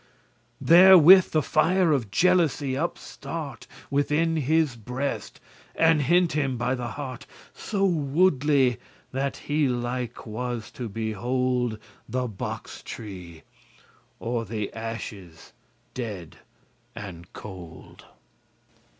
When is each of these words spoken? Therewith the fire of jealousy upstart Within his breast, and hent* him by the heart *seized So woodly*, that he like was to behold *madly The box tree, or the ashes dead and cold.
Therewith 0.59 1.29
the 1.29 1.43
fire 1.43 1.91
of 1.91 2.09
jealousy 2.09 2.75
upstart 2.75 3.67
Within 3.91 4.35
his 4.37 4.75
breast, 4.75 5.39
and 5.75 6.01
hent* 6.01 6.31
him 6.31 6.57
by 6.57 6.73
the 6.73 6.87
heart 6.87 7.27
*seized 7.53 7.67
So 7.69 7.85
woodly*, 7.85 8.79
that 9.11 9.37
he 9.37 9.67
like 9.67 10.25
was 10.25 10.71
to 10.71 10.89
behold 10.89 11.73
*madly 11.73 11.79
The 12.09 12.27
box 12.29 12.81
tree, 12.81 13.43
or 14.19 14.43
the 14.43 14.73
ashes 14.73 15.53
dead 15.93 16.37
and 16.95 17.31
cold. 17.31 18.05